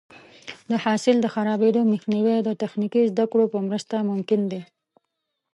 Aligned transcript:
د 0.69 0.71
حاصل 0.83 1.15
د 1.21 1.27
خرابېدو 1.33 1.81
مخنیوی 1.91 2.37
د 2.43 2.49
تخنیکي 2.61 3.01
زده 3.11 3.25
کړو 3.31 3.45
په 3.53 3.59
مرسته 3.67 3.95
ممکن 4.09 4.41
دی. 4.51 4.61